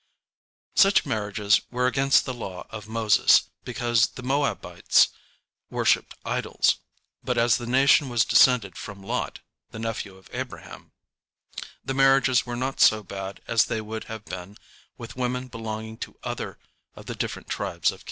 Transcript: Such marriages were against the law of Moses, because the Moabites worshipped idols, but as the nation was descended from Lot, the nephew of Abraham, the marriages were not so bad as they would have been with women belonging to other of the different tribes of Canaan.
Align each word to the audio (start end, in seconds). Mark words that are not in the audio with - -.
Such 0.73 1.05
marriages 1.05 1.61
were 1.69 1.85
against 1.85 2.25
the 2.25 2.33
law 2.33 2.65
of 2.71 2.87
Moses, 2.87 3.51
because 3.63 4.07
the 4.07 4.23
Moabites 4.23 5.09
worshipped 5.69 6.15
idols, 6.25 6.77
but 7.23 7.37
as 7.37 7.57
the 7.57 7.67
nation 7.67 8.09
was 8.09 8.25
descended 8.25 8.75
from 8.79 9.03
Lot, 9.03 9.41
the 9.69 9.77
nephew 9.77 10.15
of 10.17 10.27
Abraham, 10.33 10.91
the 11.85 11.93
marriages 11.93 12.47
were 12.47 12.55
not 12.55 12.79
so 12.81 13.03
bad 13.03 13.41
as 13.45 13.65
they 13.65 13.79
would 13.79 14.05
have 14.05 14.25
been 14.25 14.57
with 14.97 15.15
women 15.15 15.49
belonging 15.49 15.97
to 15.99 16.17
other 16.23 16.57
of 16.95 17.05
the 17.05 17.13
different 17.13 17.47
tribes 17.47 17.91
of 17.91 17.99
Canaan. 17.99 17.99